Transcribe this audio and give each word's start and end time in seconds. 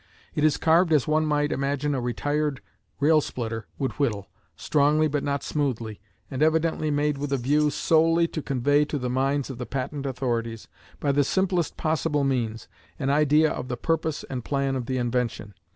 It 0.33 0.43
is 0.43 0.57
carved 0.57 0.91
as 0.93 1.07
one 1.07 1.27
might 1.27 1.51
imagine 1.51 1.93
a 1.93 2.01
retired 2.01 2.59
railsplitter 2.99 3.65
would 3.77 3.91
whittle, 3.99 4.29
strongly 4.55 5.07
but 5.07 5.23
not 5.23 5.43
smoothly, 5.43 6.01
and 6.31 6.41
evidently 6.41 6.89
made 6.89 7.19
with 7.19 7.31
a 7.31 7.37
view 7.37 7.69
solely 7.69 8.27
to 8.29 8.41
convey 8.41 8.83
to 8.85 8.97
the 8.97 9.11
minds 9.11 9.51
of 9.51 9.59
the 9.59 9.67
patent 9.67 10.07
authorities, 10.07 10.67
by 10.99 11.11
the 11.11 11.23
simplest 11.23 11.77
possible 11.77 12.23
means, 12.23 12.67
an 12.97 13.11
idea 13.11 13.51
of 13.51 13.67
the 13.67 13.77
purpose 13.77 14.23
and 14.23 14.43
plan 14.43 14.75
of 14.75 14.87
the 14.87 14.97
invention. 14.97 15.53